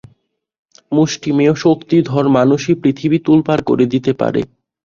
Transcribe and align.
মুষ্টিমেয় 0.91 1.53
শক্তিধর 1.55 2.25
মানুষই 2.29 2.73
পৃথিবী 2.83 3.17
তোলপাড় 3.19 3.63
করে 3.63 3.85
দিতে 3.85 4.11
পারে। 4.13 4.41